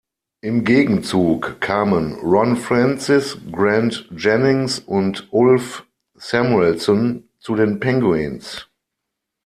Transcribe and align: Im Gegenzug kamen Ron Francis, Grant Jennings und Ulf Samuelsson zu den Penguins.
Im 0.41 0.63
Gegenzug 0.63 1.61
kamen 1.61 2.13
Ron 2.23 2.57
Francis, 2.57 3.37
Grant 3.51 4.09
Jennings 4.17 4.79
und 4.79 5.27
Ulf 5.31 5.85
Samuelsson 6.15 7.29
zu 7.37 7.53
den 7.53 7.79
Penguins. 7.79 8.67